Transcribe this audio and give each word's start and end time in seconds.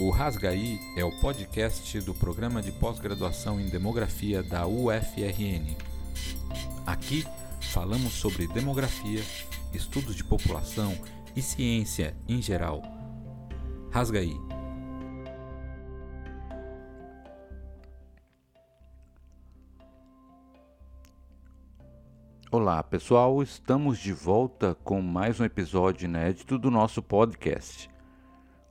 O 0.00 0.08
Rasgaí 0.08 0.80
é 0.96 1.04
o 1.04 1.10
podcast 1.20 2.00
do 2.00 2.14
programa 2.14 2.62
de 2.62 2.72
pós-graduação 2.72 3.60
em 3.60 3.68
demografia 3.68 4.42
da 4.42 4.66
UFRN. 4.66 5.76
Aqui 6.86 7.26
falamos 7.60 8.14
sobre 8.14 8.46
demografia, 8.46 9.20
estudos 9.74 10.16
de 10.16 10.24
população 10.24 10.96
e 11.36 11.42
ciência 11.42 12.16
em 12.26 12.40
geral. 12.40 12.80
Rasgaí. 13.90 14.34
Olá 22.50 22.82
pessoal, 22.82 23.42
estamos 23.42 23.98
de 23.98 24.14
volta 24.14 24.74
com 24.82 25.02
mais 25.02 25.38
um 25.38 25.44
episódio 25.44 26.06
inédito 26.06 26.58
do 26.58 26.70
nosso 26.70 27.02
podcast. 27.02 27.90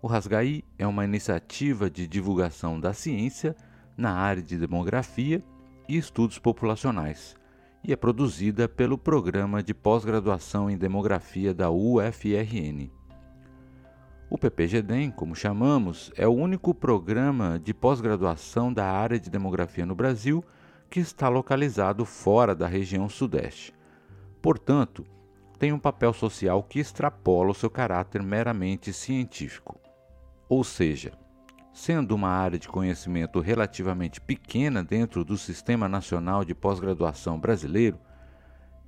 O 0.02 0.08
Rasgaí 0.08 0.64
é 0.78 0.88
uma 0.88 1.04
iniciativa 1.04 1.90
de 1.90 2.08
divulgação 2.08 2.80
da 2.80 2.94
ciência 2.94 3.54
na 3.98 4.14
área 4.14 4.42
de 4.42 4.58
demografia 4.58 5.44
e 5.90 5.98
estudos 5.98 6.40
populacionais 6.40 7.36
e 7.84 7.92
é 7.92 7.96
produzida 7.96 8.68
pelo 8.68 8.98
Programa 8.98 9.62
de 9.62 9.74
Pós-Graduação 9.74 10.70
em 10.70 10.78
Demografia 10.78 11.54
da 11.54 11.70
UFRN. 11.70 12.90
O 14.30 14.38
PPGDEM, 14.38 15.12
como 15.12 15.36
chamamos, 15.36 16.12
é 16.16 16.28
o 16.28 16.34
único 16.34 16.74
programa 16.74 17.60
de 17.60 17.74
pós-graduação 17.74 18.72
da 18.72 18.86
área 18.86 19.20
de 19.20 19.30
demografia 19.30 19.86
no 19.86 19.96
Brasil 19.96 20.44
que 20.90 21.00
está 21.00 21.28
localizado 21.28 22.06
fora 22.06 22.56
da 22.56 22.68
região 22.68 23.10
Sudeste. 23.10 23.74
Portanto, 24.42 25.06
tem 25.58 25.74
um 25.74 25.80
papel 25.80 26.14
social 26.14 26.64
que 26.64 26.80
extrapola 26.80 27.52
o 27.52 27.56
seu 27.56 27.70
caráter 27.70 28.24
meramente 28.24 28.94
científico. 28.94 29.80
Ou 30.50 30.64
seja, 30.64 31.14
sendo 31.72 32.16
uma 32.16 32.30
área 32.30 32.58
de 32.58 32.68
conhecimento 32.68 33.40
relativamente 33.40 34.20
pequena 34.20 34.84
dentro 34.84 35.24
do 35.24 35.38
Sistema 35.38 35.88
Nacional 35.88 36.44
de 36.44 36.56
Pós-Graduação 36.56 37.40
Brasileiro, 37.40 38.00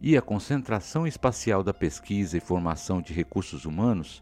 e 0.01 0.17
a 0.17 0.21
concentração 0.21 1.05
espacial 1.05 1.63
da 1.63 1.71
pesquisa 1.71 2.35
e 2.35 2.41
formação 2.41 2.99
de 2.99 3.13
recursos 3.13 3.65
humanos, 3.65 4.19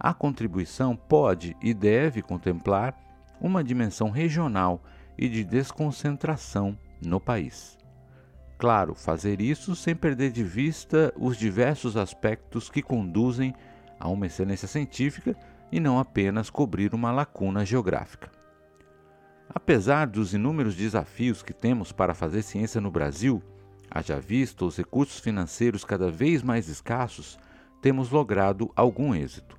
a 0.00 0.12
contribuição 0.12 0.96
pode 0.96 1.56
e 1.62 1.72
deve 1.72 2.20
contemplar 2.20 2.98
uma 3.40 3.62
dimensão 3.62 4.10
regional 4.10 4.82
e 5.16 5.28
de 5.28 5.44
desconcentração 5.44 6.76
no 7.00 7.20
país. 7.20 7.78
Claro, 8.58 8.96
fazer 8.96 9.40
isso 9.40 9.76
sem 9.76 9.94
perder 9.94 10.32
de 10.32 10.42
vista 10.42 11.14
os 11.16 11.36
diversos 11.36 11.96
aspectos 11.96 12.68
que 12.68 12.82
conduzem 12.82 13.54
a 14.00 14.08
uma 14.08 14.26
excelência 14.26 14.66
científica 14.66 15.36
e 15.74 15.80
não 15.80 15.98
apenas 15.98 16.50
cobrir 16.50 16.94
uma 16.94 17.10
lacuna 17.10 17.64
geográfica. 17.66 18.30
Apesar 19.48 20.06
dos 20.06 20.32
inúmeros 20.32 20.76
desafios 20.76 21.42
que 21.42 21.52
temos 21.52 21.90
para 21.90 22.14
fazer 22.14 22.42
ciência 22.42 22.80
no 22.80 22.92
Brasil, 22.92 23.42
haja 23.90 24.20
visto 24.20 24.66
os 24.66 24.76
recursos 24.76 25.18
financeiros 25.18 25.84
cada 25.84 26.12
vez 26.12 26.44
mais 26.44 26.68
escassos, 26.68 27.36
temos 27.82 28.08
logrado 28.10 28.70
algum 28.76 29.12
êxito. 29.16 29.58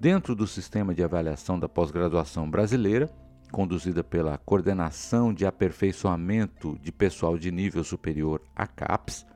Dentro 0.00 0.34
do 0.34 0.46
sistema 0.46 0.94
de 0.94 1.04
avaliação 1.04 1.58
da 1.58 1.68
pós-graduação 1.68 2.50
brasileira, 2.50 3.10
conduzida 3.52 4.02
pela 4.02 4.38
Coordenação 4.38 5.30
de 5.30 5.44
Aperfeiçoamento 5.44 6.78
de 6.80 6.90
Pessoal 6.90 7.36
de 7.36 7.52
Nível 7.52 7.84
Superior, 7.84 8.40
a 8.56 8.66
CAPES, 8.66 9.26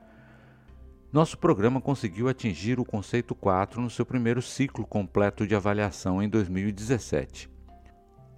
nosso 1.11 1.39
programa 1.39 1.81
conseguiu 1.81 2.28
atingir 2.28 2.78
o 2.78 2.84
conceito 2.84 3.34
4 3.34 3.81
no 3.81 3.89
seu 3.89 4.05
primeiro 4.05 4.42
ciclo 4.42 4.87
completo 4.87 5.47
de 5.47 5.55
avaliação 5.55 6.23
em 6.23 6.28
2017. 6.28 7.48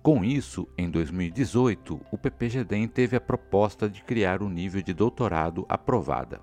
Com 0.02 0.24
isso, 0.24 0.68
em 0.78 0.88
2018, 0.88 2.00
o 2.10 2.16
PPGDEM 2.16 2.86
teve 2.86 3.16
a 3.16 3.20
proposta 3.20 3.88
de 3.88 4.02
criar 4.02 4.40
o 4.40 4.48
nível 4.48 4.80
de 4.80 4.94
doutorado 4.94 5.66
aprovada. 5.68 6.40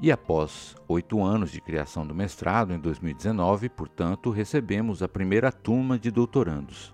E 0.00 0.10
após 0.10 0.74
oito 0.88 1.22
anos 1.22 1.52
de 1.52 1.60
criação 1.60 2.04
do 2.04 2.14
mestrado, 2.14 2.74
em 2.74 2.78
2019, 2.80 3.68
portanto, 3.68 4.30
recebemos 4.30 5.00
a 5.00 5.08
primeira 5.08 5.52
turma 5.52 5.96
de 5.96 6.10
doutorandos. 6.10 6.92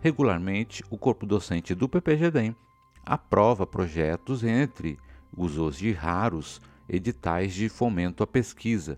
Regularmente, 0.00 0.82
o 0.88 0.96
corpo 0.96 1.26
docente 1.26 1.74
do 1.74 1.88
PPGDEM 1.88 2.56
aprova 3.04 3.66
projetos 3.66 4.42
entre 4.42 4.98
os 5.36 5.58
hoje 5.58 5.92
raros 5.92 6.60
editais 6.88 7.54
de 7.54 7.68
fomento 7.68 8.22
à 8.22 8.26
pesquisa. 8.26 8.96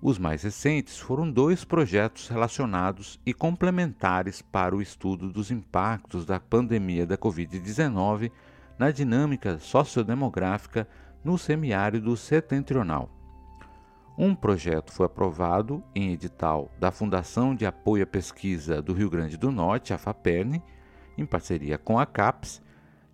Os 0.00 0.16
mais 0.18 0.44
recentes 0.44 0.98
foram 0.98 1.30
dois 1.30 1.64
projetos 1.64 2.28
relacionados 2.28 3.20
e 3.26 3.34
complementares 3.34 4.40
para 4.40 4.76
o 4.76 4.80
estudo 4.80 5.28
dos 5.28 5.50
impactos 5.50 6.24
da 6.24 6.38
pandemia 6.38 7.04
da 7.04 7.18
Covid-19 7.18 8.30
na 8.78 8.92
dinâmica 8.92 9.58
sociodemográfica 9.58 10.88
no 11.24 11.36
semiárido 11.36 12.16
setentrional. 12.16 13.10
Um 14.16 14.34
projeto 14.34 14.92
foi 14.92 15.06
aprovado 15.06 15.82
em 15.94 16.12
edital 16.12 16.70
da 16.78 16.90
Fundação 16.90 17.54
de 17.54 17.66
Apoio 17.66 18.04
à 18.04 18.06
Pesquisa 18.06 18.80
do 18.80 18.92
Rio 18.92 19.10
Grande 19.10 19.36
do 19.36 19.50
Norte, 19.50 19.92
a 19.92 19.98
FAPERN, 19.98 20.62
em 21.16 21.26
parceria 21.26 21.76
com 21.76 21.98
a 21.98 22.06
CAPES, 22.06 22.62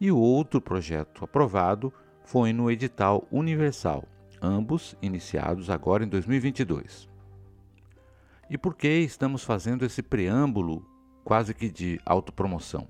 e 0.01 0.11
o 0.11 0.19
outro 0.19 0.61
projeto 0.61 1.25
aprovado 1.25 1.93
foi 2.25 2.53
no 2.53 2.71
edital 2.71 3.27
Universal, 3.31 4.05
ambos 4.43 4.97
iniciados 5.01 5.71
agora 5.71 6.05
em 6.05 6.09
2022. 6.09 7.09
E 8.51 8.59
por 8.59 8.75
que 8.75 8.89
estamos 8.89 9.45
fazendo 9.45 9.85
esse 9.85 10.03
preâmbulo 10.03 10.85
quase 11.23 11.55
que 11.55 11.71
de 11.71 12.01
autopromoção? 12.05 12.89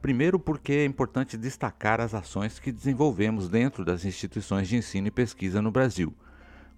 Primeiro, 0.00 0.38
porque 0.38 0.72
é 0.72 0.84
importante 0.84 1.36
destacar 1.36 2.00
as 2.00 2.14
ações 2.14 2.60
que 2.60 2.70
desenvolvemos 2.70 3.48
dentro 3.48 3.84
das 3.84 4.04
instituições 4.04 4.68
de 4.68 4.76
ensino 4.76 5.08
e 5.08 5.10
pesquisa 5.10 5.60
no 5.60 5.72
Brasil 5.72 6.14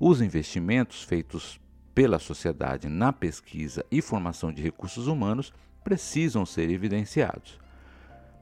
os 0.00 0.22
investimentos 0.22 1.02
feitos 1.02 1.60
pela 1.94 2.18
sociedade 2.18 2.88
na 2.88 3.12
pesquisa 3.12 3.84
e 3.90 4.00
formação 4.00 4.50
de 4.50 4.62
recursos 4.62 5.06
humanos 5.06 5.52
precisam 5.84 6.46
ser 6.46 6.70
evidenciados. 6.70 7.60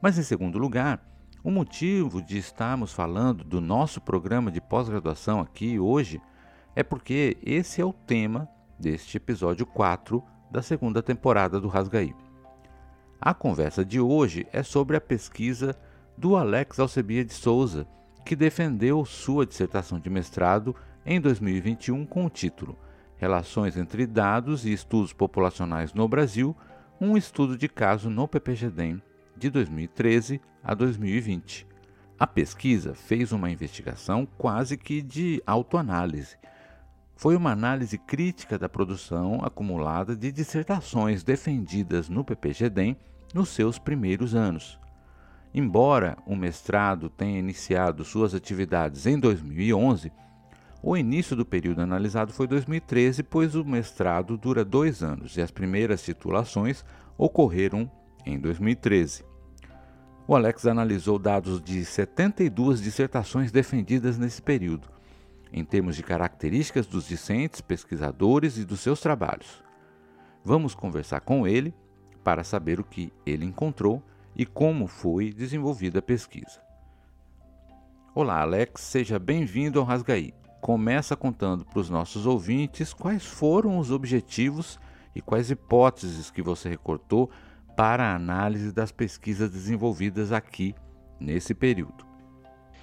Mas, 0.01 0.17
em 0.17 0.23
segundo 0.23 0.57
lugar, 0.57 1.05
o 1.49 1.51
motivo 1.51 2.21
de 2.21 2.37
estarmos 2.37 2.93
falando 2.93 3.43
do 3.43 3.59
nosso 3.59 3.99
programa 3.99 4.51
de 4.51 4.61
pós-graduação 4.61 5.39
aqui 5.39 5.79
hoje 5.79 6.21
é 6.75 6.83
porque 6.83 7.37
esse 7.43 7.81
é 7.81 7.85
o 7.85 7.91
tema 7.91 8.47
deste 8.77 9.17
episódio 9.17 9.65
4 9.65 10.23
da 10.51 10.61
segunda 10.61 11.01
temporada 11.01 11.59
do 11.59 11.67
Rasgaí. 11.67 12.13
A 13.19 13.33
conversa 13.33 13.83
de 13.83 13.99
hoje 13.99 14.45
é 14.53 14.61
sobre 14.61 14.95
a 14.95 15.01
pesquisa 15.01 15.75
do 16.15 16.35
Alex 16.35 16.79
Alcebia 16.79 17.25
de 17.25 17.33
Souza, 17.33 17.87
que 18.23 18.35
defendeu 18.35 19.03
sua 19.03 19.43
dissertação 19.43 19.99
de 19.99 20.07
mestrado 20.07 20.75
em 21.03 21.19
2021 21.19 22.05
com 22.05 22.27
o 22.27 22.29
título 22.29 22.77
Relações 23.17 23.75
entre 23.75 24.05
dados 24.05 24.67
e 24.67 24.71
estudos 24.71 25.13
populacionais 25.13 25.95
no 25.95 26.07
Brasil, 26.07 26.55
um 27.01 27.17
estudo 27.17 27.57
de 27.57 27.67
caso 27.67 28.07
no 28.07 28.27
PPGDEM 28.27 29.01
de 29.39 29.49
2013 29.49 30.39
a 30.63 30.75
2020. 30.75 31.65
A 32.19 32.27
pesquisa 32.27 32.93
fez 32.93 33.31
uma 33.31 33.49
investigação 33.49 34.27
quase 34.37 34.77
que 34.77 35.01
de 35.01 35.41
autoanálise. 35.47 36.37
Foi 37.15 37.35
uma 37.35 37.51
análise 37.51 37.97
crítica 37.97 38.59
da 38.59 38.67
produção 38.67 39.39
acumulada 39.41 40.15
de 40.15 40.31
dissertações 40.31 41.23
defendidas 41.23 42.09
no 42.09 42.23
PPGDEM 42.23 42.97
nos 43.33 43.49
seus 43.49 43.79
primeiros 43.79 44.35
anos. 44.35 44.77
Embora 45.53 46.17
o 46.25 46.35
mestrado 46.35 47.09
tenha 47.09 47.39
iniciado 47.39 48.03
suas 48.03 48.35
atividades 48.35 49.05
em 49.05 49.17
2011, 49.17 50.11
o 50.81 50.95
início 50.95 51.35
do 51.35 51.45
período 51.45 51.81
analisado 51.81 52.31
foi 52.31 52.47
2013, 52.47 53.23
pois 53.23 53.55
o 53.55 53.65
mestrado 53.65 54.37
dura 54.37 54.63
dois 54.63 55.03
anos 55.03 55.35
e 55.35 55.41
as 55.41 55.51
primeiras 55.51 56.03
titulações 56.03 56.85
ocorreram 57.17 57.89
em 58.25 58.39
2013. 58.39 59.28
O 60.29 60.35
Alex 60.35 60.67
analisou 60.67 61.17
dados 61.17 61.59
de 61.59 61.83
72 61.83 62.79
dissertações 62.79 63.51
defendidas 63.51 64.15
nesse 64.19 64.39
período, 64.39 64.87
em 65.51 65.65
termos 65.65 65.95
de 65.95 66.03
características 66.03 66.85
dos 66.85 67.07
discentes, 67.07 67.61
pesquisadores 67.61 68.55
e 68.55 68.63
dos 68.63 68.79
seus 68.79 68.99
trabalhos. 68.99 69.63
Vamos 70.45 70.75
conversar 70.75 71.21
com 71.21 71.47
ele 71.47 71.73
para 72.23 72.43
saber 72.43 72.79
o 72.79 72.83
que 72.83 73.11
ele 73.25 73.43
encontrou 73.43 74.03
e 74.35 74.45
como 74.45 74.85
foi 74.85 75.33
desenvolvida 75.33 75.97
a 75.97 76.03
pesquisa. 76.03 76.61
Olá, 78.13 78.41
Alex, 78.41 78.81
seja 78.81 79.17
bem-vindo 79.17 79.79
ao 79.79 79.85
Rasgaí 79.85 80.31
começa 80.61 81.15
contando 81.15 81.65
para 81.65 81.79
os 81.79 81.89
nossos 81.89 82.27
ouvintes 82.27 82.93
quais 82.93 83.25
foram 83.25 83.79
os 83.79 83.89
objetivos 83.89 84.79
e 85.15 85.21
quais 85.21 85.49
hipóteses 85.49 86.29
que 86.29 86.43
você 86.43 86.69
recortou 86.69 87.31
para 87.79 88.11
a 88.11 88.15
análise 88.15 88.73
das 88.73 88.91
pesquisas 88.91 89.49
desenvolvidas 89.49 90.33
aqui 90.33 90.75
nesse 91.17 91.53
período. 91.53 92.05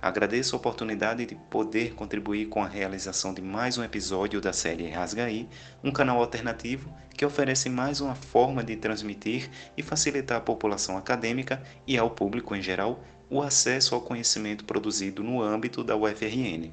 Agradeço 0.01 0.57
a 0.57 0.59
oportunidade 0.59 1.27
de 1.27 1.35
poder 1.35 1.93
contribuir 1.93 2.47
com 2.47 2.65
a 2.65 2.67
realização 2.67 3.35
de 3.35 3.43
mais 3.43 3.77
um 3.77 3.85
episódio 3.85 4.41
da 4.41 4.55
série 4.55 4.89
Rasgaí, 4.89 5.51
um 5.85 5.93
canal 5.93 6.19
alternativo 6.19 6.91
que 7.11 7.27
oferece 7.27 7.69
mais 7.69 8.01
uma 8.01 8.15
forma 8.15 8.65
de 8.65 8.75
transmitir 8.75 9.51
e 9.77 9.83
facilitar 9.83 10.39
à 10.39 10.41
população 10.41 10.97
acadêmica 10.97 11.63
e 11.87 11.99
ao 11.99 12.09
público 12.09 12.57
em 12.57 12.63
geral 12.63 13.05
o 13.29 13.43
acesso 13.43 13.95
ao 13.95 14.01
conhecimento 14.01 14.65
produzido 14.65 15.23
no 15.23 15.43
âmbito 15.43 15.85
da 15.85 15.95
UFRN. 15.95 16.73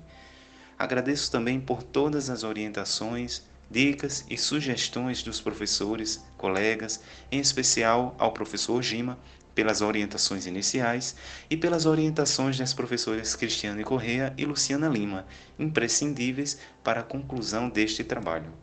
Agradeço 0.80 1.30
também 1.30 1.60
por 1.60 1.84
todas 1.84 2.30
as 2.30 2.46
orientações, 2.46 3.44
dicas 3.74 4.24
e 4.30 4.38
sugestões 4.38 5.24
dos 5.24 5.42
professores, 5.42 6.24
colegas, 6.38 7.02
em 7.32 7.40
especial 7.40 8.16
ao 8.20 8.32
professor 8.32 8.80
Gima, 8.84 9.18
pelas 9.56 9.82
orientações 9.82 10.46
iniciais 10.46 11.16
e 11.50 11.58
pelas 11.58 11.88
orientações 11.88 12.56
das 12.56 12.72
professoras 12.72 13.36
Cristiane 13.36 13.84
Correa 13.84 14.32
e 14.38 14.46
Luciana 14.46 14.88
Lima, 14.88 15.26
imprescindíveis 15.58 16.60
para 16.84 17.00
a 17.00 17.04
conclusão 17.04 17.68
deste 17.68 18.04
trabalho. 18.04 18.54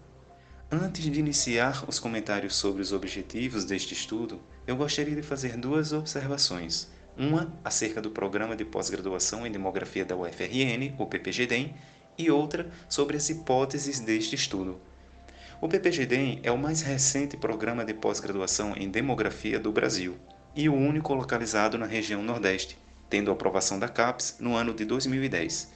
Antes 0.71 1.03
de 1.03 1.19
iniciar 1.19 1.85
os 1.89 1.99
comentários 1.99 2.55
sobre 2.55 2.81
os 2.81 2.93
objetivos 2.93 3.65
deste 3.65 3.95
estudo, 3.95 4.41
eu 4.65 4.77
gostaria 4.77 5.17
de 5.17 5.23
fazer 5.23 5.57
duas 5.57 5.93
observações. 5.93 6.89
Uma 7.17 7.53
acerca 7.65 8.01
do 8.01 8.13
Programa 8.13 8.55
de 8.55 8.65
Pós-Graduação 8.65 9.45
em 9.45 9.51
Demografia 9.51 10.05
da 10.05 10.17
UFRN, 10.17 10.95
o 10.97 11.07
PPGDEM, 11.07 11.75
e 12.17 12.31
outra 12.31 12.71
sobre 12.89 13.17
as 13.17 13.29
hipóteses 13.29 13.99
deste 13.99 14.37
estudo. 14.37 14.81
O 15.63 15.69
PPGDEM 15.69 16.41
é 16.43 16.51
o 16.51 16.57
mais 16.57 16.81
recente 16.81 17.37
programa 17.37 17.85
de 17.85 17.93
pós-graduação 17.93 18.73
em 18.79 18.89
demografia 18.89 19.61
do 19.61 19.71
Brasil 19.71 20.17
e 20.57 20.71
o 20.71 20.75
único 20.75 21.13
localizado 21.13 21.77
na 21.77 21.85
região 21.85 22.23
Nordeste, 22.23 22.79
tendo 23.11 23.31
aprovação 23.31 23.79
da 23.79 23.87
CAPES 23.87 24.37
no 24.41 24.55
ano 24.55 24.73
de 24.73 24.87
2010. 24.87 25.71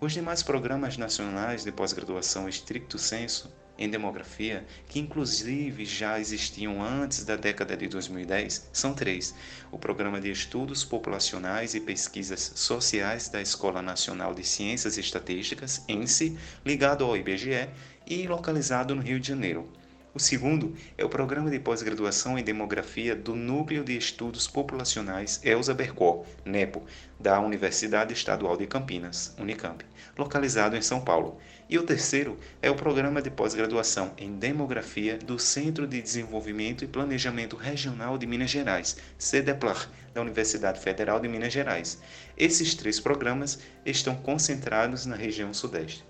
Os 0.00 0.14
demais 0.14 0.42
programas 0.42 0.96
nacionais 0.96 1.64
de 1.64 1.70
pós-graduação 1.70 2.48
estricto 2.48 2.96
senso 2.96 3.54
em 3.78 3.90
demografia, 3.90 4.64
que 4.88 4.98
inclusive 4.98 5.84
já 5.84 6.18
existiam 6.18 6.82
antes 6.82 7.22
da 7.22 7.36
década 7.36 7.76
de 7.76 7.88
2010, 7.88 8.70
são 8.72 8.94
três: 8.94 9.34
o 9.70 9.78
Programa 9.78 10.18
de 10.18 10.30
Estudos 10.30 10.82
Populacionais 10.82 11.74
e 11.74 11.80
Pesquisas 11.80 12.52
Sociais 12.54 13.28
da 13.28 13.42
Escola 13.42 13.82
Nacional 13.82 14.32
de 14.32 14.44
Ciências 14.44 14.96
Estatísticas, 14.96 15.84
ENSE, 15.86 16.38
ligado 16.64 17.04
ao 17.04 17.14
IBGE 17.14 17.68
e 18.06 18.26
localizado 18.26 18.94
no 18.94 19.02
Rio 19.02 19.18
de 19.18 19.28
Janeiro. 19.28 19.68
O 20.16 20.18
segundo 20.18 20.74
é 20.96 21.04
o 21.04 21.10
Programa 21.10 21.50
de 21.50 21.58
Pós-Graduação 21.58 22.38
em 22.38 22.42
Demografia 22.42 23.14
do 23.14 23.34
Núcleo 23.34 23.84
de 23.84 23.98
Estudos 23.98 24.48
Populacionais 24.48 25.38
Elza 25.44 25.74
Bercó, 25.74 26.24
NEPO, 26.42 26.86
da 27.20 27.38
Universidade 27.38 28.14
Estadual 28.14 28.56
de 28.56 28.66
Campinas, 28.66 29.34
Unicamp, 29.38 29.84
localizado 30.16 30.74
em 30.74 30.80
São 30.80 31.02
Paulo. 31.02 31.36
E 31.68 31.76
o 31.76 31.82
terceiro 31.82 32.38
é 32.62 32.70
o 32.70 32.74
Programa 32.74 33.20
de 33.20 33.28
Pós-Graduação 33.28 34.14
em 34.16 34.32
Demografia 34.32 35.18
do 35.18 35.38
Centro 35.38 35.86
de 35.86 36.00
Desenvolvimento 36.00 36.82
e 36.82 36.88
Planejamento 36.88 37.54
Regional 37.54 38.16
de 38.16 38.26
Minas 38.26 38.48
Gerais, 38.48 38.96
CEDEPLAR, 39.18 39.90
da 40.14 40.22
Universidade 40.22 40.80
Federal 40.80 41.20
de 41.20 41.28
Minas 41.28 41.52
Gerais. 41.52 42.00
Esses 42.38 42.74
três 42.74 42.98
programas 42.98 43.58
estão 43.84 44.16
concentrados 44.16 45.04
na 45.04 45.14
região 45.14 45.52
Sudeste. 45.52 46.05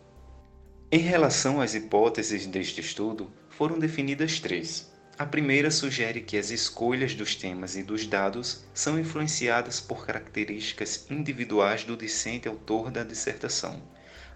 Em 0.96 1.00
relação 1.00 1.60
às 1.60 1.74
hipóteses 1.74 2.46
deste 2.46 2.80
estudo, 2.80 3.30
foram 3.50 3.78
definidas 3.78 4.40
três. 4.40 4.90
A 5.18 5.26
primeira 5.26 5.70
sugere 5.70 6.22
que 6.22 6.38
as 6.38 6.48
escolhas 6.48 7.14
dos 7.14 7.36
temas 7.36 7.76
e 7.76 7.82
dos 7.82 8.06
dados 8.06 8.64
são 8.72 8.98
influenciadas 8.98 9.78
por 9.78 10.06
características 10.06 11.06
individuais 11.10 11.84
do 11.84 11.98
discente 11.98 12.48
autor 12.48 12.90
da 12.90 13.04
dissertação. 13.04 13.82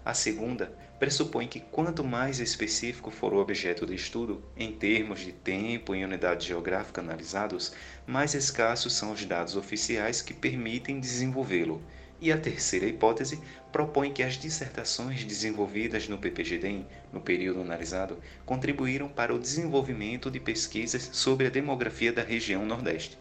A 0.05 0.13
segunda 0.13 0.71
pressupõe 0.99 1.47
que 1.47 1.59
quanto 1.59 2.03
mais 2.03 2.39
específico 2.39 3.09
for 3.09 3.33
o 3.33 3.39
objeto 3.39 3.83
de 3.83 3.95
estudo, 3.95 4.43
em 4.55 4.71
termos 4.71 5.21
de 5.21 5.31
tempo 5.31 5.95
e 5.95 6.05
unidade 6.05 6.45
geográfica 6.45 7.01
analisados, 7.01 7.73
mais 8.05 8.35
escassos 8.35 8.93
são 8.93 9.13
os 9.13 9.25
dados 9.25 9.55
oficiais 9.55 10.21
que 10.21 10.31
permitem 10.31 10.99
desenvolvê-lo. 10.99 11.81
E 12.21 12.31
a 12.31 12.37
terceira 12.37 12.85
hipótese 12.85 13.41
propõe 13.71 14.11
que 14.11 14.21
as 14.21 14.35
dissertações 14.35 15.23
desenvolvidas 15.23 16.07
no 16.07 16.17
PPGDEM, 16.17 16.85
no 17.11 17.21
período 17.21 17.61
analisado, 17.61 18.19
contribuíram 18.45 19.07
para 19.07 19.33
o 19.33 19.39
desenvolvimento 19.39 20.29
de 20.29 20.39
pesquisas 20.39 21.09
sobre 21.13 21.47
a 21.47 21.49
demografia 21.49 22.11
da 22.11 22.21
região 22.21 22.65
Nordeste. 22.65 23.17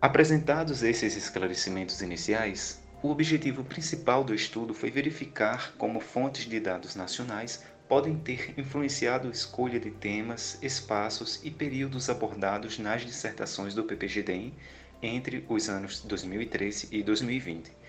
Apresentados 0.00 0.82
esses 0.82 1.16
esclarecimentos 1.16 2.00
iniciais, 2.00 2.82
o 3.02 3.10
objetivo 3.10 3.62
principal 3.62 4.24
do 4.24 4.34
estudo 4.34 4.72
foi 4.72 4.90
verificar 4.90 5.74
como 5.76 6.00
fontes 6.00 6.46
de 6.46 6.58
dados 6.58 6.96
nacionais 6.96 7.62
podem 7.86 8.16
ter 8.16 8.54
influenciado 8.58 9.28
a 9.28 9.30
escolha 9.30 9.78
de 9.78 9.90
temas, 9.90 10.58
espaços 10.62 11.40
e 11.44 11.50
períodos 11.50 12.08
abordados 12.08 12.78
nas 12.78 13.04
dissertações 13.04 13.74
do 13.74 13.84
PPGDEM 13.84 14.54
entre 15.02 15.44
os 15.48 15.68
anos 15.68 16.00
2013 16.00 16.88
e 16.90 17.02
2020 17.02 17.83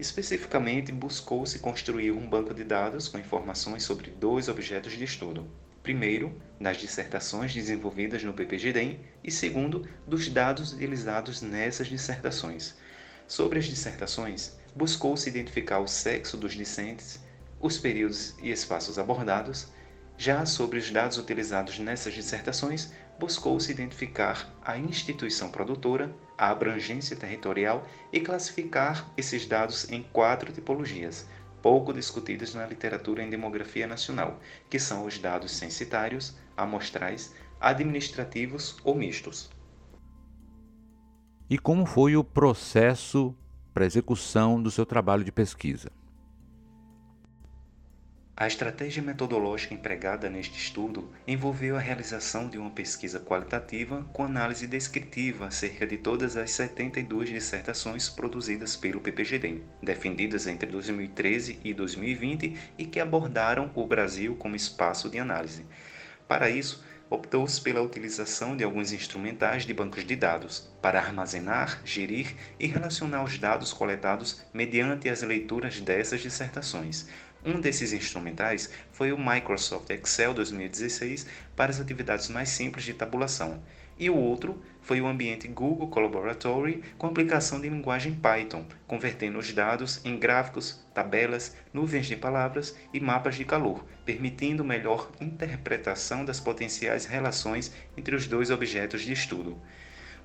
Especificamente, 0.00 0.90
buscou-se 0.90 1.58
construir 1.58 2.10
um 2.10 2.26
banco 2.26 2.54
de 2.54 2.64
dados 2.64 3.06
com 3.06 3.18
informações 3.18 3.82
sobre 3.82 4.10
dois 4.10 4.48
objetos 4.48 4.94
de 4.94 5.04
estudo. 5.04 5.46
Primeiro, 5.82 6.34
das 6.58 6.78
dissertações 6.78 7.52
desenvolvidas 7.52 8.24
no 8.24 8.32
PPGDEM 8.32 8.98
e 9.22 9.30
segundo, 9.30 9.86
dos 10.06 10.26
dados 10.30 10.72
utilizados 10.72 11.42
nessas 11.42 11.86
dissertações. 11.86 12.74
Sobre 13.28 13.58
as 13.58 13.66
dissertações, 13.66 14.56
buscou-se 14.74 15.28
identificar 15.28 15.80
o 15.80 15.86
sexo 15.86 16.38
dos 16.38 16.54
discentes, 16.54 17.20
os 17.60 17.76
períodos 17.76 18.34
e 18.42 18.50
espaços 18.50 18.98
abordados. 18.98 19.68
Já 20.16 20.46
sobre 20.46 20.78
os 20.78 20.90
dados 20.90 21.18
utilizados 21.18 21.78
nessas 21.78 22.14
dissertações, 22.14 22.90
buscou-se 23.18 23.70
identificar 23.70 24.50
a 24.64 24.78
instituição 24.78 25.50
produtora, 25.50 26.10
a 26.40 26.48
abrangência 26.48 27.14
territorial 27.14 27.86
e 28.10 28.18
classificar 28.18 29.06
esses 29.14 29.46
dados 29.46 29.90
em 29.90 30.02
quatro 30.02 30.50
tipologias, 30.50 31.28
pouco 31.60 31.92
discutidas 31.92 32.54
na 32.54 32.66
literatura 32.66 33.22
em 33.22 33.28
demografia 33.28 33.86
nacional, 33.86 34.40
que 34.70 34.78
são 34.78 35.04
os 35.04 35.18
dados 35.18 35.52
censitários, 35.52 36.34
amostrais, 36.56 37.34
administrativos 37.60 38.78
ou 38.82 38.94
mistos. 38.94 39.50
E 41.50 41.58
como 41.58 41.84
foi 41.84 42.16
o 42.16 42.24
processo 42.24 43.36
para 43.74 43.84
execução 43.84 44.62
do 44.62 44.70
seu 44.70 44.86
trabalho 44.86 45.22
de 45.22 45.30
pesquisa? 45.30 45.92
A 48.40 48.46
estratégia 48.46 49.02
metodológica 49.02 49.74
empregada 49.74 50.30
neste 50.30 50.56
estudo 50.56 51.12
envolveu 51.28 51.76
a 51.76 51.78
realização 51.78 52.48
de 52.48 52.56
uma 52.56 52.70
pesquisa 52.70 53.20
qualitativa 53.20 54.02
com 54.14 54.24
análise 54.24 54.66
descritiva 54.66 55.48
acerca 55.48 55.86
de 55.86 55.98
todas 55.98 56.38
as 56.38 56.50
72 56.52 57.28
dissertações 57.28 58.08
produzidas 58.08 58.76
pelo 58.76 58.98
PPGDEM, 58.98 59.62
defendidas 59.82 60.46
entre 60.46 60.70
2013 60.70 61.60
e 61.62 61.74
2020 61.74 62.56
e 62.78 62.86
que 62.86 62.98
abordaram 62.98 63.70
o 63.74 63.86
Brasil 63.86 64.34
como 64.36 64.56
espaço 64.56 65.10
de 65.10 65.18
análise. 65.18 65.66
Para 66.26 66.48
isso, 66.48 66.82
optou-se 67.10 67.60
pela 67.60 67.82
utilização 67.82 68.56
de 68.56 68.64
alguns 68.64 68.90
instrumentais 68.92 69.66
de 69.66 69.74
bancos 69.74 70.06
de 70.06 70.16
dados 70.16 70.72
para 70.80 70.98
armazenar, 70.98 71.82
gerir 71.84 72.34
e 72.58 72.66
relacionar 72.66 73.22
os 73.22 73.36
dados 73.36 73.72
coletados 73.74 74.42
mediante 74.54 75.10
as 75.10 75.20
leituras 75.20 75.78
dessas 75.80 76.20
dissertações 76.20 77.06
um 77.44 77.60
desses 77.60 77.92
instrumentais 77.92 78.70
foi 78.92 79.12
o 79.12 79.18
Microsoft 79.18 79.90
Excel 79.90 80.34
2016 80.34 81.26
para 81.56 81.70
as 81.70 81.80
atividades 81.80 82.28
mais 82.28 82.48
simples 82.50 82.84
de 82.84 82.94
tabulação, 82.94 83.62
e 83.98 84.08
o 84.08 84.16
outro 84.16 84.60
foi 84.80 85.00
o 85.00 85.06
ambiente 85.06 85.46
Google 85.46 85.88
Collaboratory 85.88 86.82
com 86.96 87.06
aplicação 87.06 87.60
de 87.60 87.68
linguagem 87.68 88.14
Python, 88.14 88.64
convertendo 88.86 89.38
os 89.38 89.52
dados 89.52 90.00
em 90.04 90.18
gráficos, 90.18 90.82
tabelas, 90.94 91.54
nuvens 91.72 92.06
de 92.06 92.16
palavras 92.16 92.74
e 92.94 92.98
mapas 92.98 93.36
de 93.36 93.44
calor, 93.44 93.84
permitindo 94.04 94.64
melhor 94.64 95.10
interpretação 95.20 96.24
das 96.24 96.40
potenciais 96.40 97.04
relações 97.04 97.72
entre 97.94 98.16
os 98.16 98.26
dois 98.26 98.50
objetos 98.50 99.02
de 99.02 99.12
estudo. 99.12 99.60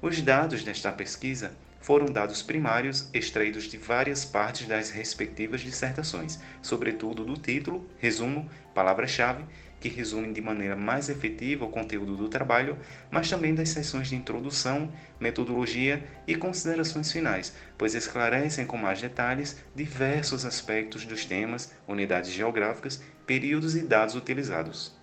Os 0.01 0.22
dados 0.22 0.63
desta 0.63 0.91
pesquisa 0.91 1.55
foram 1.86 2.08
dados 2.08 2.42
primários 2.42 3.08
extraídos 3.13 3.65
de 3.65 3.77
várias 3.77 4.25
partes 4.25 4.68
das 4.68 4.89
respectivas 4.89 5.62
dissertações, 5.62 6.39
sobretudo 6.60 7.24
do 7.24 7.38
título, 7.38 7.86
resumo, 8.00 8.50
palavra-chave, 8.74 9.46
que 9.80 9.88
resumem 9.88 10.34
de 10.34 10.42
maneira 10.42 10.75
mais 10.75 11.10
efetiva 11.10 11.63
o 11.63 11.70
conteúdo 11.70 12.18
do 12.18 12.27
trabalho, 12.27 12.75
mas 13.12 13.30
também 13.30 13.54
das 13.54 13.70
seções 13.70 14.08
de 14.08 14.15
introdução, 14.15 14.92
metodologia 15.20 16.04
e 16.25 16.34
considerações 16.34 17.12
finais, 17.12 17.56
pois 17.77 17.94
esclarecem 17.94 18.65
com 18.65 18.77
mais 18.77 19.00
detalhes 19.00 19.63
diversos 19.75 20.44
aspectos 20.44 21.06
dos 21.06 21.24
temas, 21.24 21.72
unidades 21.88 22.32
geográficas, 22.32 23.04
períodos 23.27 23.75
e 23.75 23.84
dados 23.84 24.15
utilizados. 24.15 25.00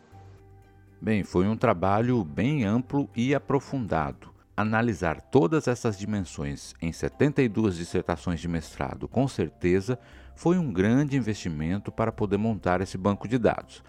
Bem, 1.01 1.23
foi 1.23 1.47
um 1.47 1.57
trabalho 1.57 2.25
bem 2.25 2.65
amplo 2.65 3.09
e 3.15 3.37
aprofundado 3.37 4.32
analisar 4.57 5.21
todas 5.21 5.67
essas 5.67 5.99
dimensões 5.99 6.75
em 6.81 6.93
72 6.93 7.77
dissertações 7.77 8.41
de 8.41 8.49
mestrado, 8.49 9.09
com 9.09 9.27
certeza 9.27 9.99
foi 10.35 10.59
um 10.59 10.73
grande 10.73 11.17
investimento 11.17 11.91
para 11.91 12.13
poder 12.13 12.37
montar 12.37 12.81
esse 12.81 12.99
banco 12.99 13.27
de 13.27 13.39
dados. 13.39 13.83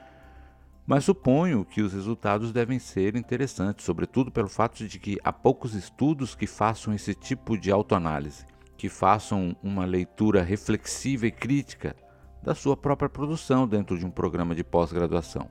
Mas 0.86 1.05
suponho 1.05 1.63
que 1.63 1.82
os 1.82 1.93
resultados 1.93 2.51
devem 2.51 2.77
ser 2.77 3.15
interessantes, 3.15 3.86
sobretudo 3.86 4.32
pelo 4.32 4.50
fato 4.50 4.86
de 4.86 5.00
que 5.00 5.17
há 5.24 5.32
poucos 5.32 5.74
estudos 5.75 6.36
que 6.36 6.46
façam 6.46 6.93
esse 6.93 7.13
tipo 7.13 7.58
de 7.58 7.72
autoanálise, 7.72 8.46
que 8.77 8.89
façam 8.89 9.55
uma 9.63 9.86
leitura 9.86 10.43
reflexiva 10.43 11.25
e 11.25 11.32
crítica 11.32 11.96
da 12.41 12.53
sua 12.53 12.75
própria 12.75 13.08
produção 13.08 13.65
dentro 13.65 13.98
de 13.98 14.05
um 14.05 14.12
programa 14.12 14.53
de 14.53 14.63
pós-graduação. 14.63 15.50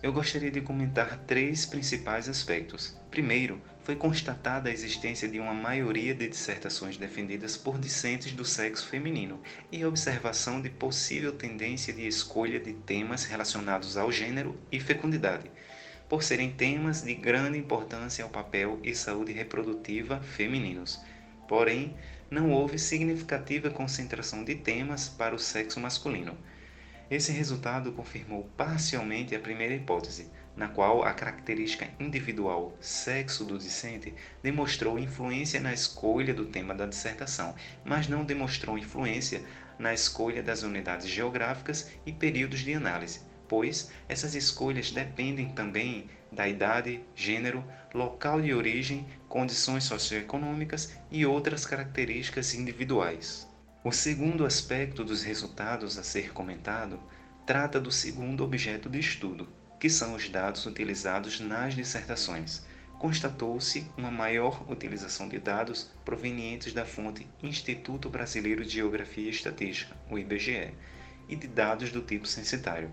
Eu 0.00 0.12
gostaria 0.12 0.50
de 0.50 0.60
comentar 0.60 1.18
três 1.20 1.66
principais 1.66 2.28
aspectos. 2.28 2.96
Primeiro, 3.10 3.60
foi 3.84 3.94
constatada 3.94 4.70
a 4.70 4.72
existência 4.72 5.28
de 5.28 5.38
uma 5.38 5.52
maioria 5.52 6.14
de 6.14 6.26
dissertações 6.26 6.96
defendidas 6.96 7.54
por 7.54 7.78
discentes 7.78 8.32
do 8.32 8.42
sexo 8.42 8.88
feminino 8.88 9.38
e 9.70 9.84
observação 9.84 10.62
de 10.62 10.70
possível 10.70 11.32
tendência 11.32 11.92
de 11.92 12.06
escolha 12.06 12.58
de 12.58 12.72
temas 12.72 13.24
relacionados 13.24 13.98
ao 13.98 14.10
gênero 14.10 14.58
e 14.72 14.80
fecundidade, 14.80 15.50
por 16.08 16.22
serem 16.22 16.50
temas 16.50 17.02
de 17.02 17.14
grande 17.14 17.58
importância 17.58 18.24
ao 18.24 18.30
papel 18.30 18.80
e 18.82 18.94
saúde 18.94 19.32
reprodutiva 19.32 20.18
femininos. 20.18 20.98
Porém, 21.46 21.94
não 22.30 22.52
houve 22.52 22.78
significativa 22.78 23.68
concentração 23.68 24.42
de 24.44 24.54
temas 24.54 25.10
para 25.10 25.34
o 25.34 25.38
sexo 25.38 25.78
masculino. 25.78 26.34
Esse 27.10 27.32
resultado 27.32 27.92
confirmou 27.92 28.48
parcialmente 28.56 29.36
a 29.36 29.38
primeira 29.38 29.74
hipótese, 29.74 30.30
na 30.56 30.68
qual 30.68 31.02
a 31.02 31.12
característica 31.12 31.88
individual 31.98 32.76
sexo 32.80 33.44
do 33.44 33.58
discente 33.58 34.14
demonstrou 34.42 34.98
influência 34.98 35.60
na 35.60 35.72
escolha 35.72 36.32
do 36.32 36.46
tema 36.46 36.74
da 36.74 36.86
dissertação, 36.86 37.54
mas 37.84 38.08
não 38.08 38.24
demonstrou 38.24 38.78
influência 38.78 39.42
na 39.78 39.92
escolha 39.92 40.42
das 40.42 40.62
unidades 40.62 41.08
geográficas 41.08 41.90
e 42.06 42.12
períodos 42.12 42.60
de 42.60 42.72
análise, 42.72 43.20
pois 43.48 43.90
essas 44.08 44.34
escolhas 44.34 44.90
dependem 44.90 45.50
também 45.50 46.08
da 46.30 46.48
idade, 46.48 47.00
gênero, 47.14 47.64
local 47.92 48.40
de 48.40 48.52
origem, 48.52 49.06
condições 49.28 49.84
socioeconômicas 49.84 50.96
e 51.10 51.24
outras 51.24 51.64
características 51.64 52.54
individuais. 52.54 53.48
O 53.84 53.92
segundo 53.92 54.46
aspecto 54.46 55.04
dos 55.04 55.22
resultados 55.22 55.98
a 55.98 56.02
ser 56.02 56.32
comentado 56.32 56.98
trata 57.46 57.80
do 57.80 57.92
segundo 57.92 58.42
objeto 58.42 58.88
de 58.88 58.98
estudo, 58.98 59.46
que 59.84 59.90
são 59.90 60.14
os 60.14 60.30
dados 60.30 60.64
utilizados 60.64 61.40
nas 61.40 61.74
dissertações. 61.74 62.62
Constatou-se 62.98 63.86
uma 63.98 64.10
maior 64.10 64.64
utilização 64.66 65.28
de 65.28 65.38
dados 65.38 65.90
provenientes 66.06 66.72
da 66.72 66.86
fonte 66.86 67.26
Instituto 67.42 68.08
Brasileiro 68.08 68.64
de 68.64 68.70
Geografia 68.70 69.26
e 69.26 69.28
Estatística, 69.28 69.94
o 70.10 70.18
IBGE, 70.18 70.72
e 71.28 71.36
de 71.36 71.46
dados 71.46 71.92
do 71.92 72.00
tipo 72.00 72.26
censitário. 72.26 72.90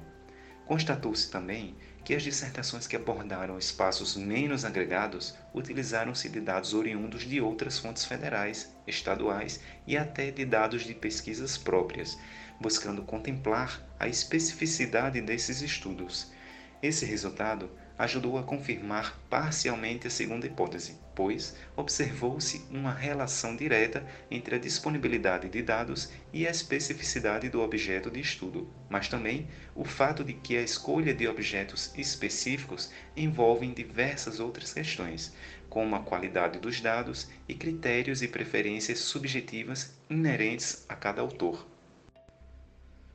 Constatou-se 0.65 1.31
também 1.31 1.77
que 2.03 2.13
as 2.13 2.23
dissertações 2.23 2.87
que 2.87 2.97
abordaram 2.97 3.57
espaços 3.57 4.17
menos 4.17 4.65
agregados 4.65 5.33
utilizaram-se 5.53 6.27
de 6.27 6.41
dados 6.41 6.73
oriundos 6.73 7.21
de 7.21 7.39
outras 7.39 7.79
fontes 7.79 8.03
federais, 8.03 8.75
estaduais 8.85 9.61
e 9.87 9.95
até 9.95 10.29
de 10.29 10.43
dados 10.43 10.83
de 10.83 10.93
pesquisas 10.93 11.57
próprias, 11.57 12.19
buscando 12.59 13.01
contemplar 13.01 13.81
a 13.97 14.09
especificidade 14.09 15.21
desses 15.21 15.61
estudos 15.61 16.33
esse 16.81 17.05
resultado 17.05 17.69
ajudou 17.97 18.39
a 18.39 18.43
confirmar 18.43 19.19
parcialmente 19.29 20.07
a 20.07 20.09
segunda 20.09 20.47
hipótese, 20.47 20.97
pois 21.13 21.55
observou-se 21.75 22.65
uma 22.71 22.91
relação 22.91 23.55
direta 23.55 24.03
entre 24.31 24.55
a 24.55 24.59
disponibilidade 24.59 25.47
de 25.49 25.61
dados 25.61 26.11
e 26.33 26.47
a 26.47 26.49
especificidade 26.49 27.47
do 27.47 27.61
objeto 27.61 28.09
de 28.09 28.19
estudo, 28.19 28.67
mas 28.89 29.07
também 29.07 29.47
o 29.75 29.85
fato 29.85 30.23
de 30.23 30.33
que 30.33 30.57
a 30.57 30.63
escolha 30.63 31.13
de 31.13 31.27
objetos 31.27 31.93
específicos 31.95 32.91
envolve 33.15 33.67
diversas 33.67 34.39
outras 34.39 34.73
questões, 34.73 35.35
como 35.69 35.95
a 35.95 35.99
qualidade 35.99 36.57
dos 36.57 36.81
dados 36.81 37.29
e 37.47 37.53
critérios 37.53 38.23
e 38.23 38.27
preferências 38.27 38.97
subjetivas 38.97 39.95
inerentes 40.09 40.85
a 40.89 40.95
cada 40.95 41.21
autor. 41.21 41.70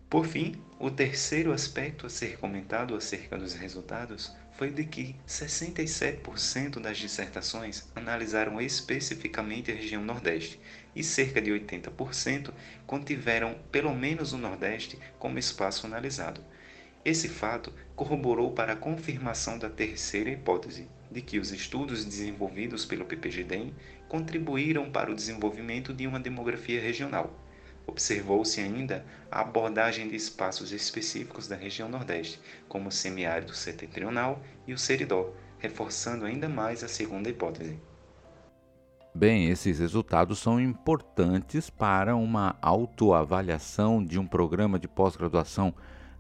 Por 0.09 0.25
fim, 0.25 0.55
o 0.79 0.89
terceiro 0.89 1.53
aspecto 1.53 2.07
a 2.07 2.09
ser 2.09 2.39
comentado 2.39 2.95
acerca 2.95 3.37
dos 3.37 3.55
resultados 3.55 4.33
foi 4.53 4.71
de 4.71 4.85
que 4.85 5.17
67% 5.27 6.79
das 6.79 6.97
dissertações 6.97 7.91
analisaram 7.93 8.61
especificamente 8.61 9.73
a 9.73 9.75
região 9.75 10.05
Nordeste 10.05 10.61
e 10.95 11.03
cerca 11.03 11.43
de 11.43 11.51
80% 11.51 12.53
contiveram 12.87 13.59
pelo 13.73 13.93
menos 13.93 14.33
o 14.33 14.39
Nordeste 14.39 14.97
como 15.19 15.41
espaço 15.41 15.87
analisado. 15.87 16.41
Esse 17.05 17.29
fato 17.29 17.73
corroborou 17.97 18.53
para 18.53 18.75
a 18.75 18.77
confirmação 18.77 19.59
da 19.59 19.69
terceira 19.69 20.31
hipótese, 20.31 20.87
de 21.11 21.21
que 21.21 21.41
os 21.41 21.51
estudos 21.51 22.05
desenvolvidos 22.05 22.85
pelo 22.85 23.05
PPGDEM 23.07 23.75
contribuíram 24.09 24.89
para 24.89 25.11
o 25.11 25.17
desenvolvimento 25.17 25.93
de 25.93 26.07
uma 26.07 26.21
demografia 26.21 26.81
regional 26.81 27.37
Observou-se 27.87 28.61
ainda 28.61 29.05
a 29.31 29.41
abordagem 29.41 30.09
de 30.09 30.17
espaços 30.17 30.73
específicos 30.73 31.47
da 31.47 31.57
região 31.57 31.89
Nordeste, 31.89 32.41
como 32.69 32.89
o 32.89 32.93
semiárido 32.93 33.55
setentrional 33.55 34.43
e 34.67 34.73
o 34.73 34.79
seridó, 34.79 35.33
reforçando 35.59 36.25
ainda 36.25 36.49
mais 36.49 36.83
a 36.83 36.89
segunda 36.89 37.29
hipótese. 37.29 37.79
Bem, 39.15 39.49
esses 39.49 39.79
resultados 39.79 40.39
são 40.39 40.61
importantes 40.61 41.71
para 41.71 42.15
uma 42.15 42.55
autoavaliação 42.61 44.05
de 44.05 44.19
um 44.19 44.27
programa 44.27 44.79
de 44.79 44.87
pós-graduação, 44.87 45.73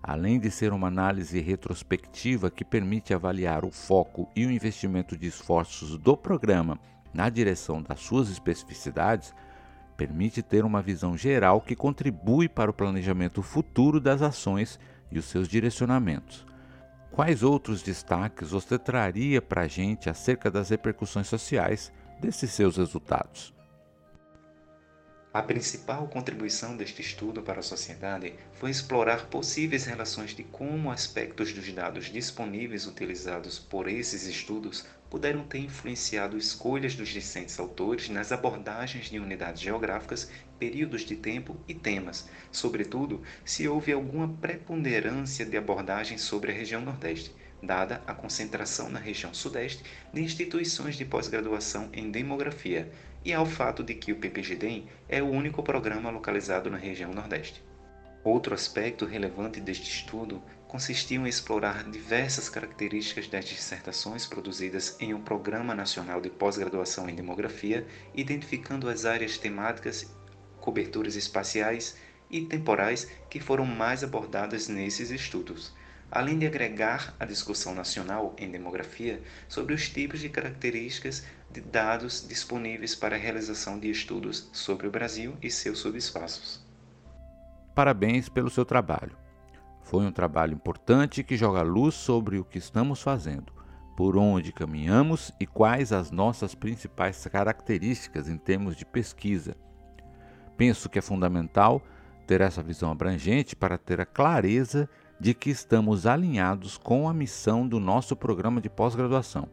além 0.02 0.40
de 0.40 0.50
ser 0.50 0.72
uma 0.72 0.88
análise 0.88 1.38
retrospectiva 1.40 2.50
que 2.50 2.64
permite 2.64 3.12
avaliar 3.12 3.66
o 3.66 3.70
foco 3.70 4.30
e 4.34 4.46
o 4.46 4.50
investimento 4.50 5.14
de 5.14 5.26
esforços 5.26 5.98
do 5.98 6.16
programa 6.16 6.78
na 7.12 7.28
direção 7.28 7.82
das 7.82 8.00
suas 8.00 8.30
especificidades 8.30 9.34
permite 9.96 10.42
ter 10.42 10.64
uma 10.64 10.82
visão 10.82 11.16
geral 11.16 11.60
que 11.60 11.74
contribui 11.74 12.48
para 12.48 12.70
o 12.70 12.74
planejamento 12.74 13.42
futuro 13.42 14.00
das 14.00 14.22
ações 14.22 14.78
e 15.10 15.18
os 15.18 15.24
seus 15.24 15.48
direcionamentos. 15.48 16.46
Quais 17.10 17.42
outros 17.42 17.82
destaques 17.82 18.50
você 18.50 18.78
traria 18.78 19.40
para 19.40 19.62
a 19.62 19.68
gente 19.68 20.10
acerca 20.10 20.50
das 20.50 20.68
repercussões 20.68 21.26
sociais 21.26 21.90
desses 22.20 22.50
seus 22.50 22.76
resultados? 22.76 23.54
A 25.32 25.42
principal 25.42 26.08
contribuição 26.08 26.76
deste 26.76 27.02
estudo 27.02 27.42
para 27.42 27.60
a 27.60 27.62
sociedade 27.62 28.32
foi 28.54 28.70
explorar 28.70 29.26
possíveis 29.26 29.84
relações 29.84 30.30
de 30.34 30.42
como 30.42 30.90
aspectos 30.90 31.52
dos 31.52 31.70
dados 31.72 32.06
disponíveis 32.06 32.86
utilizados 32.86 33.58
por 33.58 33.86
esses 33.86 34.26
estudos 34.26 34.86
puderam 35.16 35.44
ter 35.44 35.60
influenciado 35.60 36.36
escolhas 36.36 36.94
dos 36.94 37.08
discentes 37.08 37.58
autores 37.58 38.10
nas 38.10 38.32
abordagens 38.32 39.08
de 39.08 39.18
unidades 39.18 39.62
geográficas, 39.62 40.30
períodos 40.58 41.06
de 41.06 41.16
tempo 41.16 41.56
e 41.66 41.72
temas, 41.72 42.28
sobretudo 42.52 43.22
se 43.42 43.66
houve 43.66 43.92
alguma 43.92 44.28
preponderância 44.28 45.46
de 45.46 45.56
abordagens 45.56 46.20
sobre 46.20 46.52
a 46.52 46.54
região 46.54 46.82
Nordeste 46.82 47.34
dada 47.62 48.02
a 48.06 48.12
concentração 48.12 48.90
na 48.90 48.98
região 48.98 49.32
Sudeste 49.32 49.82
de 50.12 50.22
instituições 50.22 50.96
de 50.96 51.06
pós-graduação 51.06 51.88
em 51.94 52.10
demografia 52.10 52.92
e 53.24 53.32
ao 53.32 53.46
fato 53.46 53.82
de 53.82 53.94
que 53.94 54.12
o 54.12 54.16
PPGDEM 54.16 54.86
é 55.08 55.22
o 55.22 55.30
único 55.30 55.62
programa 55.62 56.10
localizado 56.10 56.70
na 56.70 56.76
região 56.76 57.14
Nordeste. 57.14 57.64
Outro 58.22 58.52
aspecto 58.52 59.06
relevante 59.06 59.60
deste 59.60 59.90
estudo 59.90 60.42
consistiu 60.76 61.24
em 61.24 61.28
explorar 61.30 61.84
diversas 61.84 62.50
características 62.50 63.26
das 63.28 63.46
dissertações 63.46 64.26
produzidas 64.26 64.94
em 65.00 65.14
um 65.14 65.22
Programa 65.22 65.74
Nacional 65.74 66.20
de 66.20 66.28
Pós-Graduação 66.28 67.08
em 67.08 67.14
Demografia, 67.14 67.86
identificando 68.14 68.86
as 68.86 69.06
áreas 69.06 69.38
temáticas, 69.38 70.14
coberturas 70.60 71.16
espaciais 71.16 71.96
e 72.30 72.42
temporais 72.42 73.10
que 73.30 73.40
foram 73.40 73.64
mais 73.64 74.04
abordadas 74.04 74.68
nesses 74.68 75.10
estudos 75.10 75.74
além 76.10 76.38
de 76.38 76.46
agregar 76.46 77.16
a 77.18 77.24
discussão 77.24 77.74
nacional 77.74 78.36
em 78.38 78.48
demografia 78.48 79.20
sobre 79.48 79.74
os 79.74 79.88
tipos 79.88 80.20
de 80.20 80.28
características 80.28 81.24
de 81.50 81.60
dados 81.60 82.24
disponíveis 82.28 82.94
para 82.94 83.16
a 83.16 83.18
realização 83.18 83.76
de 83.80 83.90
estudos 83.90 84.48
sobre 84.52 84.86
o 84.86 84.90
Brasil 84.90 85.36
e 85.42 85.50
seus 85.50 85.80
subespaços. 85.80 86.64
Parabéns 87.74 88.28
pelo 88.28 88.48
seu 88.48 88.64
trabalho. 88.64 89.25
Foi 89.86 90.04
um 90.04 90.10
trabalho 90.10 90.54
importante 90.54 91.22
que 91.22 91.36
joga 91.36 91.62
luz 91.62 91.94
sobre 91.94 92.38
o 92.38 92.44
que 92.44 92.58
estamos 92.58 93.00
fazendo, 93.00 93.52
por 93.96 94.16
onde 94.16 94.52
caminhamos 94.52 95.30
e 95.38 95.46
quais 95.46 95.92
as 95.92 96.10
nossas 96.10 96.56
principais 96.56 97.24
características 97.28 98.28
em 98.28 98.36
termos 98.36 98.74
de 98.76 98.84
pesquisa. 98.84 99.56
Penso 100.56 100.88
que 100.88 100.98
é 100.98 101.02
fundamental 101.02 101.80
ter 102.26 102.40
essa 102.40 102.64
visão 102.64 102.90
abrangente 102.90 103.54
para 103.54 103.78
ter 103.78 104.00
a 104.00 104.04
clareza 104.04 104.90
de 105.20 105.32
que 105.32 105.50
estamos 105.50 106.04
alinhados 106.04 106.76
com 106.76 107.08
a 107.08 107.14
missão 107.14 107.66
do 107.66 107.78
nosso 107.78 108.16
programa 108.16 108.60
de 108.60 108.68
pós-graduação. 108.68 109.48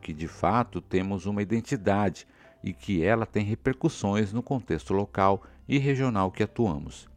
que 0.00 0.14
de 0.14 0.28
fato 0.28 0.80
temos 0.80 1.26
uma 1.26 1.42
identidade 1.42 2.26
e 2.62 2.72
que 2.72 3.04
ela 3.04 3.26
tem 3.26 3.44
repercussões 3.44 4.32
no 4.32 4.44
contexto 4.44 4.94
local 4.94 5.42
e 5.68 5.76
regional 5.76 6.30
que 6.30 6.44
atuamos. 6.44 7.09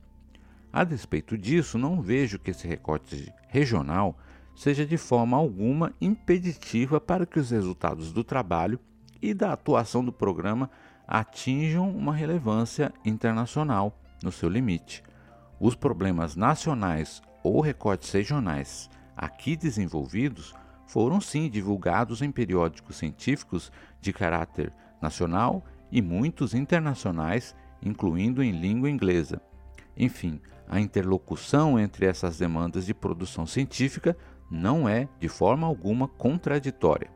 A 0.74 0.84
despeito 0.84 1.38
disso, 1.38 1.78
não 1.78 2.02
vejo 2.02 2.40
que 2.40 2.50
esse 2.50 2.68
recorte 2.68 3.32
regional 3.48 4.18
seja 4.56 4.84
de 4.84 4.98
forma 4.98 5.38
alguma 5.38 5.94
impeditiva 6.02 7.00
para 7.00 7.28
que 7.28 7.40
os 7.40 7.52
resultados 7.52 8.12
do 8.12 8.24
trabalho 8.24 8.80
e 9.22 9.36
da 9.36 9.54
atuação 9.54 10.04
do 10.04 10.12
programa 10.12 10.72
atinjam 11.08 11.92
uma 11.92 12.16
relevância 12.16 12.92
internacional 13.06 13.96
no 14.24 14.32
seu 14.32 14.50
limite. 14.50 15.04
Os 15.60 15.76
problemas 15.76 16.36
nacionais 16.36 17.22
ou 17.44 17.62
recortes 17.62 18.12
regionais 18.12 18.90
aqui 19.16 19.56
desenvolvidos 19.56 20.56
foram 20.88 21.22
sim 21.22 21.52
divulgados 21.52 22.24
em 22.24 22.32
periódicos 22.32 22.96
científicos 22.96 23.72
de 24.02 24.12
caráter 24.12 24.74
nacional 25.00 25.64
e 25.92 26.02
muitos 26.02 26.56
internacionais, 26.56 27.56
incluindo 27.80 28.42
em 28.42 28.52
língua 28.52 28.90
inglesa. 28.90 29.40
Enfim, 29.98 30.40
a 30.68 30.80
interlocução 30.80 31.80
entre 31.80 32.06
essas 32.06 32.38
demandas 32.38 32.86
de 32.86 32.94
produção 32.94 33.46
científica 33.46 34.18
não 34.50 34.88
é, 34.88 35.08
de 35.20 35.28
forma 35.28 35.68
alguma, 35.68 36.08
contraditória. 36.08 37.10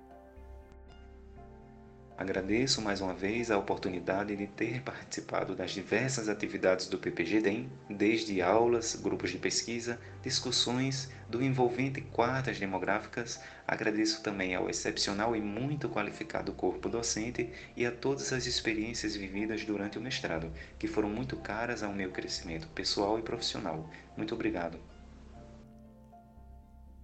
Agradeço 2.18 2.82
mais 2.82 3.00
uma 3.00 3.14
vez 3.14 3.52
a 3.52 3.60
oportunidade 3.60 4.36
de 4.36 4.48
ter 4.48 4.82
participado 4.82 5.56
das 5.56 5.70
diversas 5.70 6.28
atividades 6.28 6.88
do 6.88 6.98
PPGDEM, 6.98 7.72
desde 7.88 8.42
aulas, 8.42 8.96
grupos 8.96 9.30
de 9.30 9.38
pesquisa, 9.38 10.00
discussões, 10.24 11.12
do 11.30 11.44
envolvente 11.44 12.02
quartas 12.02 12.58
demográficas. 12.58 13.40
Agradeço 13.68 14.24
também 14.24 14.56
ao 14.56 14.68
excepcional 14.68 15.36
e 15.36 15.42
muito 15.42 15.88
qualificado 15.88 16.52
corpo 16.54 16.90
docente 16.90 17.52
e 17.76 17.86
a 17.86 17.92
todas 17.92 18.34
as 18.34 18.48
experiências 18.48 19.16
vividas 19.16 19.64
durante 19.64 20.00
o 20.00 20.02
mestrado, 20.02 20.52
que 20.80 20.88
foram 20.88 21.10
muito 21.10 21.38
caras 21.38 21.84
ao 21.84 21.94
meu 21.94 22.10
crescimento 22.10 22.68
pessoal 22.70 23.20
e 23.20 23.22
profissional. 23.22 23.88
Muito 24.18 24.34
obrigado. 24.34 24.97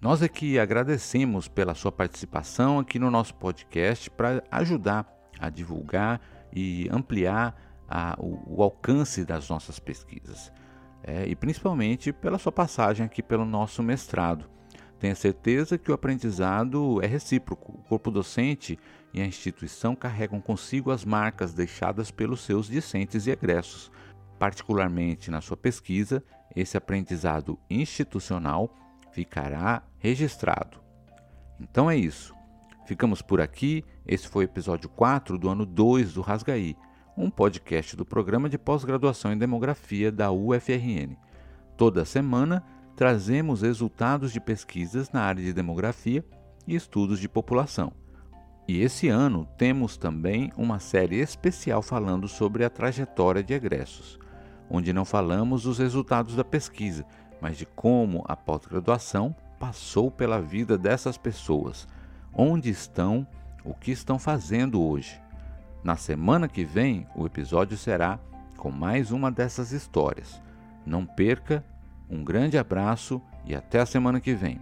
Nós 0.03 0.21
aqui 0.21 0.59
agradecemos 0.59 1.47
pela 1.47 1.73
sua 1.73 1.89
participação 1.89 2.77
aqui 2.77 2.99
no 2.99 3.09
nosso 3.09 3.33
podcast 3.35 4.09
para 4.09 4.43
ajudar 4.51 5.07
a 5.39 5.49
divulgar 5.49 6.19
e 6.51 6.89
ampliar 6.91 7.55
a, 7.87 8.13
o, 8.19 8.57
o, 8.57 8.61
alcance 8.61 9.23
das 9.23 9.47
nossas 9.47 9.79
pesquisas. 9.79 10.51
É, 11.01 11.25
e 11.25 11.37
principalmente 11.37 12.11
pela 12.11 12.37
sua 12.37 12.51
passagem 12.51 13.05
aqui 13.05 13.23
pelo 13.23 13.45
nosso 13.45 13.81
mestrado. 13.81 14.49
Tenha 14.99 15.15
certeza 15.15 15.77
que 15.77 15.89
o 15.89 15.93
aprendizado 15.93 17.01
é 17.01 17.07
recíproco. 17.07 17.71
O 17.71 17.87
corpo 17.87 18.11
docente 18.11 18.77
e 19.13 19.21
a 19.21 19.25
instituição 19.25 19.95
carregam 19.95 20.41
consigo 20.41 20.91
as 20.91 21.05
marcas 21.05 21.53
deixadas 21.53 22.11
pelos 22.11 22.41
seus 22.41 22.67
discentes 22.67 23.25
e 23.25 23.31
egressos. 23.31 23.89
Particularmente 24.37 25.31
na 25.31 25.39
sua 25.39 25.55
pesquisa, 25.55 26.21
esse 26.53 26.75
aprendizado 26.75 27.57
institucional 27.69 28.82
ficará 29.13 29.83
registrado. 29.99 30.79
Então 31.59 31.89
é 31.89 31.95
isso. 31.95 32.35
Ficamos 32.85 33.21
por 33.21 33.39
aqui. 33.39 33.85
Esse 34.05 34.27
foi 34.27 34.43
o 34.43 34.49
episódio 34.49 34.89
4 34.89 35.37
do 35.37 35.47
ano 35.47 35.65
2 35.65 36.13
do 36.13 36.21
Rasgaí, 36.21 36.75
um 37.15 37.29
podcast 37.29 37.95
do 37.95 38.05
programa 38.05 38.49
de 38.49 38.57
pós-graduação 38.57 39.31
em 39.31 39.37
demografia 39.37 40.11
da 40.11 40.31
UFRN. 40.31 41.15
Toda 41.77 42.03
semana 42.03 42.63
trazemos 42.95 43.61
resultados 43.61 44.33
de 44.33 44.41
pesquisas 44.41 45.11
na 45.11 45.21
área 45.21 45.43
de 45.43 45.53
demografia 45.53 46.25
e 46.67 46.75
estudos 46.75 47.19
de 47.19 47.29
população. 47.29 47.93
E 48.67 48.81
esse 48.81 49.09
ano 49.09 49.47
temos 49.57 49.97
também 49.97 50.51
uma 50.57 50.79
série 50.79 51.17
especial 51.17 51.81
falando 51.81 52.27
sobre 52.27 52.63
a 52.63 52.69
trajetória 52.69 53.43
de 53.43 53.53
egressos, 53.53 54.17
onde 54.69 54.93
não 54.93 55.05
falamos 55.05 55.63
dos 55.63 55.79
resultados 55.79 56.35
da 56.35 56.43
pesquisa, 56.43 57.05
mas 57.43 57.57
de 57.57 57.65
como 57.65 58.23
a 58.25 58.37
pós-graduação 58.37 59.35
passou 59.59 60.09
pela 60.09 60.41
vida 60.41 60.77
dessas 60.77 61.17
pessoas, 61.17 61.85
onde 62.33 62.69
estão, 62.69 63.27
o 63.65 63.73
que 63.73 63.91
estão 63.91 64.17
fazendo 64.17 64.81
hoje. 64.81 65.21
Na 65.83 65.97
semana 65.97 66.47
que 66.47 66.63
vem, 66.63 67.05
o 67.13 67.25
episódio 67.25 67.77
será 67.77 68.17
com 68.55 68.71
mais 68.71 69.11
uma 69.11 69.29
dessas 69.29 69.73
histórias. 69.73 70.41
Não 70.85 71.05
perca, 71.05 71.61
um 72.09 72.23
grande 72.23 72.57
abraço 72.57 73.21
e 73.45 73.53
até 73.53 73.81
a 73.81 73.85
semana 73.85 74.21
que 74.21 74.33
vem. 74.33 74.61